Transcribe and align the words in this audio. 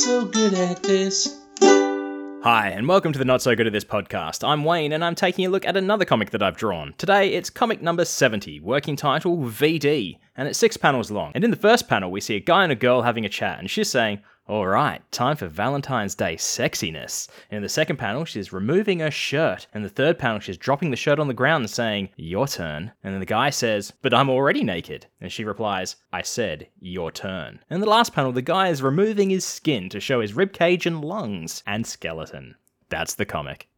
so 0.00 0.24
good 0.24 0.54
at 0.54 0.82
this. 0.82 1.38
Hi, 2.42 2.72
and 2.74 2.88
welcome 2.88 3.12
to 3.12 3.18
the 3.18 3.24
Not 3.26 3.42
So 3.42 3.54
Good 3.54 3.66
at 3.66 3.74
This 3.74 3.84
podcast. 3.84 4.42
I'm 4.48 4.64
Wayne, 4.64 4.94
and 4.94 5.04
I'm 5.04 5.14
taking 5.14 5.44
a 5.44 5.50
look 5.50 5.66
at 5.66 5.76
another 5.76 6.06
comic 6.06 6.30
that 6.30 6.42
I've 6.42 6.56
drawn. 6.56 6.94
Today, 6.96 7.34
it's 7.34 7.50
comic 7.50 7.82
number 7.82 8.06
70, 8.06 8.60
working 8.60 8.96
title 8.96 9.36
VD, 9.36 10.16
and 10.36 10.48
it's 10.48 10.58
six 10.58 10.76
panels 10.76 11.10
long. 11.10 11.32
And 11.34 11.44
in 11.44 11.50
the 11.50 11.56
first 11.56 11.88
panel, 11.88 12.10
we 12.10 12.20
see 12.20 12.36
a 12.36 12.40
guy 12.40 12.62
and 12.62 12.72
a 12.72 12.76
girl 12.76 13.02
having 13.02 13.24
a 13.24 13.28
chat, 13.28 13.58
and 13.58 13.70
she's 13.70 13.90
saying, 13.90 14.20
Alright, 14.50 15.02
time 15.12 15.36
for 15.36 15.46
Valentine's 15.46 16.16
Day 16.16 16.34
sexiness. 16.34 17.28
And 17.52 17.58
in 17.58 17.62
the 17.62 17.68
second 17.68 17.98
panel, 17.98 18.24
she's 18.24 18.52
removing 18.52 18.98
her 18.98 19.10
shirt. 19.10 19.68
And 19.72 19.84
the 19.84 19.88
third 19.88 20.18
panel, 20.18 20.40
she's 20.40 20.56
dropping 20.56 20.90
the 20.90 20.96
shirt 20.96 21.20
on 21.20 21.28
the 21.28 21.34
ground 21.34 21.62
and 21.62 21.70
saying, 21.70 22.08
Your 22.16 22.48
turn. 22.48 22.90
And 23.04 23.12
then 23.12 23.20
the 23.20 23.26
guy 23.26 23.50
says, 23.50 23.92
But 24.02 24.12
I'm 24.12 24.28
already 24.28 24.64
naked. 24.64 25.06
And 25.20 25.30
she 25.30 25.44
replies, 25.44 25.96
I 26.12 26.22
said, 26.22 26.66
Your 26.80 27.12
turn. 27.12 27.60
And 27.70 27.76
in 27.76 27.80
the 27.80 27.86
last 27.86 28.12
panel, 28.12 28.32
the 28.32 28.42
guy 28.42 28.70
is 28.70 28.82
removing 28.82 29.30
his 29.30 29.44
skin 29.44 29.88
to 29.90 30.00
show 30.00 30.20
his 30.20 30.32
ribcage 30.32 30.84
and 30.84 31.04
lungs 31.04 31.62
and 31.64 31.86
skeleton. 31.86 32.56
That's 32.88 33.14
the 33.14 33.26
comic. 33.26 33.68